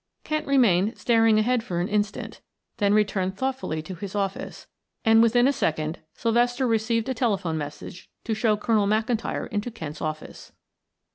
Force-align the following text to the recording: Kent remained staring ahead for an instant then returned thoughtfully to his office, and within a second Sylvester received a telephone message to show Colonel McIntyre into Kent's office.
Kent 0.23 0.47
remained 0.47 0.97
staring 0.97 1.37
ahead 1.37 1.61
for 1.61 1.79
an 1.79 1.87
instant 1.87 2.41
then 2.77 2.91
returned 2.91 3.37
thoughtfully 3.37 3.83
to 3.83 3.93
his 3.93 4.15
office, 4.15 4.65
and 5.05 5.21
within 5.21 5.47
a 5.47 5.53
second 5.53 5.99
Sylvester 6.15 6.65
received 6.65 7.07
a 7.07 7.13
telephone 7.13 7.55
message 7.59 8.09
to 8.23 8.33
show 8.33 8.57
Colonel 8.57 8.87
McIntyre 8.87 9.47
into 9.49 9.69
Kent's 9.69 10.01
office. 10.01 10.53